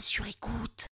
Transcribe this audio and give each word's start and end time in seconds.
sur 0.00 0.26
écoute. 0.26 0.86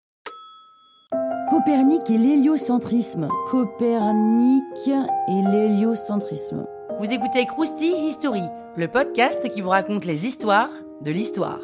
Copernic 1.48 2.10
et 2.10 2.18
l'héliocentrisme. 2.18 3.28
Copernic 3.46 4.62
et 4.86 5.42
l'héliocentrisme. 5.50 6.66
Vous 7.00 7.10
écoutez 7.10 7.46
Krusty 7.46 7.92
History, 8.06 8.42
le 8.76 8.88
podcast 8.88 9.48
qui 9.48 9.60
vous 9.60 9.70
raconte 9.70 10.04
les 10.04 10.26
histoires 10.26 10.70
de 11.00 11.10
l'histoire. 11.10 11.60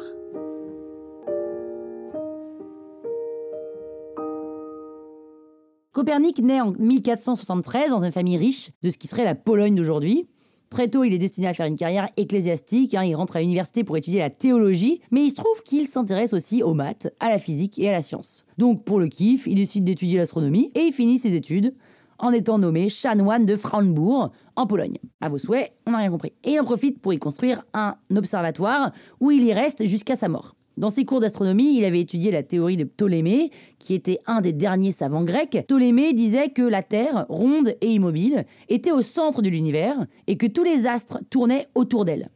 Copernic 5.91 6.39
naît 6.39 6.61
en 6.61 6.71
1473 6.71 7.91
dans 7.91 8.03
une 8.03 8.11
famille 8.11 8.37
riche 8.37 8.71
de 8.81 8.89
ce 8.89 8.97
qui 8.97 9.07
serait 9.07 9.23
la 9.23 9.35
Pologne 9.35 9.75
d'aujourd'hui. 9.75 10.27
Très 10.69 10.87
tôt, 10.87 11.03
il 11.03 11.13
est 11.13 11.17
destiné 11.17 11.47
à 11.47 11.53
faire 11.55 11.65
une 11.65 11.75
carrière 11.75 12.07
ecclésiastique. 12.15 12.93
hein. 12.93 13.03
il 13.03 13.15
rentre 13.15 13.37
à 13.37 13.41
l'université 13.41 13.83
pour 13.83 13.97
étudier 13.97 14.19
la 14.19 14.29
théologie, 14.29 15.01
mais 15.09 15.23
il 15.25 15.31
se 15.31 15.35
trouve 15.35 15.63
qu'il 15.63 15.87
s'intéresse 15.87 16.31
aussi 16.31 16.61
aux 16.61 16.75
maths, 16.75 17.11
à 17.19 17.29
la 17.29 17.39
physique 17.39 17.79
et 17.79 17.89
à 17.89 17.91
la 17.91 18.03
science. 18.03 18.45
Donc, 18.59 18.83
pour 18.83 18.99
le 18.99 19.07
kiff, 19.07 19.47
il 19.47 19.55
décide 19.55 19.83
d'étudier 19.83 20.19
l'astronomie 20.19 20.69
et 20.75 20.81
il 20.81 20.93
finit 20.93 21.17
ses 21.17 21.33
études 21.33 21.73
en 22.19 22.31
étant 22.31 22.59
nommé 22.59 22.87
chanoine 22.89 23.45
de 23.45 23.55
Frauenbourg, 23.55 24.31
en 24.55 24.67
Pologne. 24.67 24.97
À 25.21 25.29
vos 25.29 25.37
souhaits, 25.39 25.71
on 25.87 25.91
n'a 25.91 25.99
rien 25.99 26.11
compris. 26.11 26.33
Et 26.43 26.51
il 26.51 26.59
en 26.59 26.65
profite 26.65 27.01
pour 27.01 27.13
y 27.13 27.17
construire 27.17 27.63
un 27.73 27.95
observatoire 28.15 28.91
où 29.19 29.31
il 29.31 29.43
y 29.43 29.53
reste 29.53 29.85
jusqu'à 29.85 30.15
sa 30.15 30.27
mort. 30.29 30.55
Dans 30.79 30.89
ses 30.89 31.03
cours 31.03 31.19
d'astronomie, 31.19 31.75
il 31.77 31.83
avait 31.83 31.99
étudié 31.99 32.31
la 32.31 32.41
théorie 32.41 32.77
de 32.77 32.85
Ptolémée, 32.85 33.51
qui 33.79 33.93
était 33.93 34.19
un 34.27 34.39
des 34.39 34.53
derniers 34.53 34.93
savants 34.93 35.25
grecs. 35.25 35.65
Ptolémée 35.67 36.13
disait 36.13 36.51
que 36.51 36.61
la 36.61 36.83
Terre, 36.83 37.25
ronde 37.27 37.75
et 37.81 37.91
immobile, 37.91 38.45
était 38.69 38.93
au 38.93 39.01
centre 39.01 39.41
de 39.41 39.49
l'univers 39.49 40.07
et 40.27 40.37
que 40.37 40.47
tous 40.47 40.63
les 40.63 40.87
astres 40.87 41.19
tournaient 41.29 41.67
autour 41.75 42.05
d'elle. 42.05 42.29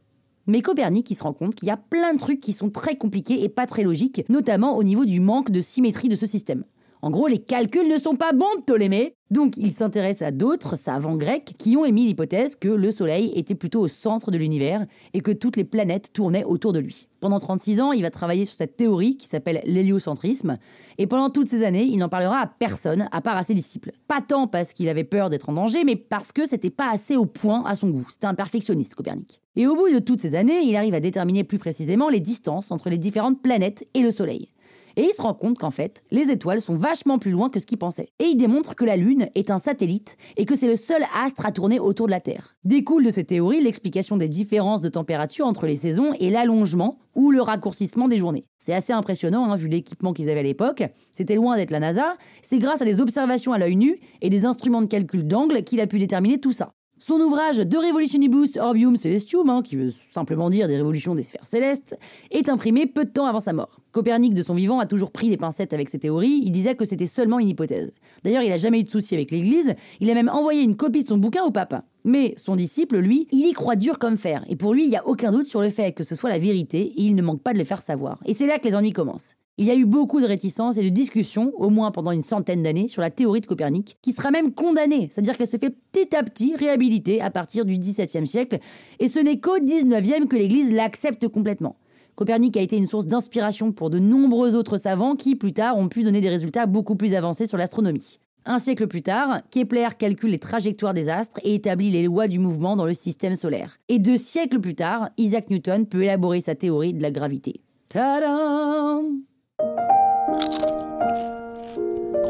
Mais 0.46 0.60
Copernic, 0.60 1.08
se 1.16 1.24
rend 1.24 1.32
compte 1.32 1.56
qu'il 1.56 1.70
y 1.70 1.72
a 1.72 1.78
plein 1.78 2.14
de 2.14 2.20
trucs 2.20 2.42
qui 2.42 2.52
sont 2.52 2.70
très 2.70 2.98
compliqués 2.98 3.46
et 3.46 3.48
pas 3.48 3.66
très 3.66 3.84
logiques, 3.84 4.26
notamment 4.28 4.76
au 4.76 4.84
niveau 4.84 5.06
du 5.06 5.22
manque 5.22 5.50
de 5.50 5.62
symétrie 5.62 6.10
de 6.10 6.18
ce 6.18 6.28
système. 6.28 6.66
En 7.04 7.12
gros, 7.12 7.28
les 7.28 7.38
calculs 7.38 7.90
ne 7.90 7.98
sont 7.98 8.16
pas 8.16 8.32
bons, 8.32 8.62
Ptolémée. 8.62 9.18
Donc, 9.30 9.58
il 9.58 9.74
s'intéresse 9.74 10.22
à 10.22 10.32
d'autres 10.32 10.78
savants 10.78 11.18
grecs 11.18 11.54
qui 11.58 11.76
ont 11.76 11.84
émis 11.84 12.06
l'hypothèse 12.06 12.56
que 12.56 12.70
le 12.70 12.92
Soleil 12.92 13.34
était 13.36 13.56
plutôt 13.56 13.82
au 13.82 13.90
centre 13.90 14.32
de 14.32 14.38
l'univers 14.38 14.86
et 15.14 15.20
que 15.20 15.34
toutes 15.34 15.58
les 15.58 15.66
planètes 15.66 16.14
tournaient 16.14 16.46
autour 16.46 16.72
de 16.72 16.80
lui. 16.80 17.10
Pendant 17.20 17.42
36 17.42 17.82
ans, 17.82 17.92
il 17.92 18.04
va 18.04 18.10
travailler 18.10 18.46
sur 18.46 18.56
cette 18.56 18.78
théorie 18.78 19.18
qui 19.18 19.28
s'appelle 19.28 19.60
l'héliocentrisme. 19.66 20.58
Et 20.98 21.06
pendant 21.06 21.30
toutes 21.30 21.50
ces 21.50 21.66
années, 21.66 21.84
il 21.84 21.98
n'en 21.98 22.08
parlera 22.08 22.40
à 22.40 22.48
personne, 22.48 23.10
à 23.12 23.20
part 23.20 23.36
à 23.36 23.44
ses 23.44 23.54
disciples. 23.54 23.92
Pas 24.08 24.22
tant 24.22 24.48
parce 24.48 24.72
qu'il 24.72 24.88
avait 24.88 25.04
peur 25.04 25.30
d'être 25.30 25.50
en 25.50 25.54
danger, 25.54 25.84
mais 25.84 25.98
parce 25.98 26.32
que 26.32 26.48
c'était 26.48 26.70
pas 26.70 26.90
assez 26.90 27.18
au 27.18 27.26
point 27.26 27.66
à 27.66 27.76
son 27.76 27.90
goût. 27.90 28.08
C'était 28.10 28.28
un 28.28 28.34
perfectionniste, 28.34 28.96
Copernic. 28.96 29.42
Et 29.58 29.68
au 29.68 29.76
bout 29.76 29.94
de 29.94 30.00
toutes 30.00 30.22
ces 30.22 30.36
années, 30.36 30.62
il 30.62 30.78
arrive 30.78 30.94
à 30.94 31.02
déterminer 31.02 31.44
plus 31.44 31.58
précisément 31.58 32.08
les 32.08 32.22
distances 32.22 32.72
entre 32.72 32.90
les 32.90 32.98
différentes 32.98 33.42
planètes 33.42 33.86
et 33.94 34.02
le 34.02 34.12
Soleil. 34.12 34.53
Et 34.96 35.04
il 35.04 35.14
se 35.14 35.22
rend 35.22 35.34
compte 35.34 35.58
qu'en 35.58 35.72
fait, 35.72 36.04
les 36.12 36.30
étoiles 36.30 36.62
sont 36.62 36.76
vachement 36.76 37.18
plus 37.18 37.32
loin 37.32 37.50
que 37.50 37.60
ce 37.60 37.66
qu'il 37.66 37.78
pensait. 37.78 38.10
Et 38.20 38.26
il 38.26 38.38
démontre 38.38 38.76
que 38.76 38.86
la 38.86 38.96
Lune 38.96 39.28
est 39.36 39.50
un 39.50 39.58
satellite 39.58 40.18
et 40.38 40.46
que 40.46 40.56
c'est 40.56 40.68
le 40.68 40.76
seul 40.76 41.04
astre 41.16 41.46
à 41.46 41.52
tourner 41.52 41.80
autour 41.80 42.08
de 42.08 42.12
la 42.12 42.20
Terre. 42.20 42.56
Découle 42.64 43.06
de 43.06 43.12
cette 43.12 43.28
théorie 43.28 43.62
l'explication 43.62 44.18
des 44.18 44.30
différences 44.30 44.82
de 44.82 44.90
température 44.90 45.48
entre 45.48 45.66
les 45.66 45.76
saisons 45.76 46.14
et 46.20 46.30
l'allongement 46.30 47.00
ou 47.16 47.32
le 47.32 47.42
raccourcissement 47.42 48.08
des 48.08 48.18
journées. 48.18 48.46
C'est 48.60 48.74
assez 48.74 48.94
impressionnant, 48.94 49.52
hein, 49.52 49.56
vu 49.56 49.68
l'équipement 49.68 50.14
qu'ils 50.14 50.30
avaient 50.30 50.40
à 50.40 50.44
l'époque. 50.44 50.84
C'était 51.12 51.36
loin 51.36 51.58
d'être 51.58 51.72
la 51.72 51.80
NASA. 51.80 52.14
C'est 52.42 52.60
grâce 52.60 52.82
à 52.82 52.86
des 52.86 53.02
observations 53.02 53.54
à 53.54 53.58
l'œil 53.58 53.76
nu 53.76 54.00
et 54.22 54.30
des 54.30 54.46
instruments 54.46 54.82
de 54.82 54.88
calcul 54.88 55.26
d'angle 55.26 55.62
qu'il 55.64 55.82
a 55.82 55.88
pu 55.88 56.00
déterminer 56.00 56.40
tout 56.40 56.54
ça. 56.54 56.74
Son 57.06 57.16
ouvrage 57.16 57.58
De 57.58 57.76
Revolutionibus 57.76 58.56
Orbium 58.56 58.96
Celestium, 58.96 59.50
hein, 59.50 59.62
qui 59.62 59.76
veut 59.76 59.92
simplement 59.92 60.50
dire 60.50 60.70
des 60.70 60.78
révolutions 60.78 61.16
des 61.16 61.24
sphères 61.24 61.44
célestes, 61.44 61.98
est 62.32 62.48
imprimé 62.48 62.86
peu 62.86 63.04
de 63.04 63.10
temps 63.10 63.26
avant 63.26 63.42
sa 63.42 63.52
mort. 63.52 63.82
Copernic, 63.92 64.34
de 64.34 64.42
son 64.42 64.54
vivant, 64.54 64.80
a 64.80 64.86
toujours 64.86 65.12
pris 65.12 65.28
des 65.28 65.36
pincettes 65.36 65.74
avec 65.74 65.90
ses 65.90 66.00
théories, 66.00 66.40
il 66.46 66.52
disait 66.52 66.76
que 66.76 66.86
c'était 66.86 67.06
seulement 67.06 67.40
une 67.40 67.50
hypothèse. 67.50 67.92
D'ailleurs, 68.24 68.42
il 68.42 68.48
n'a 68.48 68.56
jamais 68.56 68.80
eu 68.80 68.84
de 68.86 68.90
souci 68.90 69.16
avec 69.16 69.32
l'Église, 69.32 69.76
il 70.00 70.10
a 70.10 70.14
même 70.14 70.30
envoyé 70.30 70.62
une 70.62 70.78
copie 70.78 71.04
de 71.04 71.08
son 71.10 71.18
bouquin 71.18 71.44
au 71.44 71.52
pape. 71.52 71.84
Mais 72.06 72.36
son 72.38 72.56
disciple, 72.56 72.98
lui, 73.00 73.28
il 73.34 73.50
y 73.50 73.52
croit 73.52 73.76
dur 73.76 74.00
comme 74.00 74.16
fer, 74.16 74.42
et 74.48 74.56
pour 74.56 74.74
lui, 74.74 74.86
il 74.86 74.90
n'y 74.90 74.96
a 74.96 75.06
aucun 75.06 75.34
doute 75.34 75.48
sur 75.48 75.60
le 75.60 75.70
fait 75.70 75.92
que 75.92 76.06
ce 76.06 76.16
soit 76.16 76.30
la 76.30 76.40
vérité, 76.40 76.84
et 76.84 77.02
il 77.02 77.16
ne 77.16 77.22
manque 77.22 77.42
pas 77.42 77.52
de 77.52 77.58
le 77.58 77.66
faire 77.66 77.80
savoir. 77.80 78.18
Et 78.26 78.34
c'est 78.34 78.48
là 78.48 78.60
que 78.60 78.64
les 78.66 78.76
ennuis 78.76 78.94
commencent. 78.94 79.36
Il 79.60 79.66
y 79.68 79.72
a 79.72 79.76
eu 79.76 79.86
beaucoup 79.86 80.20
de 80.20 80.26
réticences 80.26 80.78
et 80.78 80.84
de 80.84 80.90
discussions, 80.90 81.54
au 81.58 81.70
moins 81.70 81.92
pendant 81.92 82.10
une 82.10 82.24
centaine 82.24 82.64
d'années, 82.64 82.88
sur 82.88 83.04
la 83.04 83.12
théorie 83.12 83.40
de 83.40 83.46
Copernic, 83.46 83.98
qui 84.02 84.12
sera 84.12 84.32
même 84.32 84.52
condamnée, 84.52 85.10
c'est-à-dire 85.12 85.38
qu'elle 85.38 85.48
se 85.48 85.58
fait 85.58 85.70
petit 85.70 86.16
à 86.16 86.24
petit 86.24 86.56
réhabiliter 86.56 87.22
à 87.22 87.30
partir 87.30 87.64
du 87.64 87.78
XVIIe 87.78 88.26
siècle, 88.26 88.58
et 89.00 89.08
ce 89.08 89.20
n'est 89.20 89.40
qu'au 89.40 89.60
XIXe 89.60 90.28
que 90.28 90.36
l'Église 90.36 90.72
l'accepte 90.72 91.28
complètement. 91.28 91.76
Copernic 92.16 92.58
a 92.58 92.62
été 92.62 92.78
une 92.78 92.88
source 92.88 93.06
d'inspiration 93.06 93.72
pour 93.72 93.92
de 93.92 94.00
nombreux 94.00 94.56
autres 94.56 94.78
savants 94.78 95.16
qui, 95.16 95.36
plus 95.36 95.54
tard, 95.54 95.78
ont 95.78 95.88
pu 95.88 96.02
donner 96.02 96.22
des 96.22 96.30
résultats 96.30 96.66
beaucoup 96.66 96.96
plus 96.96 97.14
avancés 97.14 97.46
sur 97.46 97.58
l'astronomie. 97.60 98.20
Un 98.46 98.58
siècle 98.58 98.88
plus 98.88 99.04
tard, 99.04 99.42
Kepler 99.52 99.90
calcule 100.00 100.32
les 100.32 100.40
trajectoires 100.40 100.94
des 100.94 101.10
astres 101.10 101.40
et 101.44 101.54
établit 101.54 101.92
les 101.92 102.04
lois 102.04 102.28
du 102.28 102.40
mouvement 102.40 102.76
dans 102.76 102.86
le 102.86 102.94
système 102.96 103.36
solaire. 103.36 103.78
Et 103.88 104.00
deux 104.00 104.18
siècles 104.18 104.60
plus 104.60 104.76
tard, 104.76 105.12
Isaac 105.18 105.52
Newton 105.52 105.86
peut 105.86 106.02
élaborer 106.02 106.42
sa 106.42 106.56
théorie 106.56 106.96
de 106.96 107.04
la 107.04 107.12
gravité. 107.12 107.62
Tadam 107.90 109.22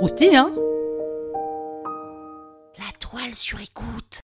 Hein 0.06 0.52
La 2.78 2.92
toile 3.00 3.34
sur 3.36 3.62
écoute. 3.62 4.23